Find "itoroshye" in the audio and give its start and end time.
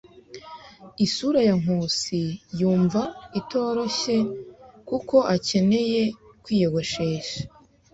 3.39-4.15